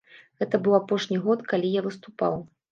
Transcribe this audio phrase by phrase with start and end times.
[0.43, 2.43] Гэта быў апошні год, калі я выступаў.